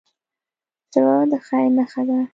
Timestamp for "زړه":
0.93-1.15